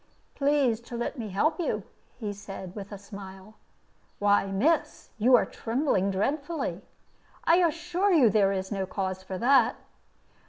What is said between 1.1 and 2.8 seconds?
me help you," he said,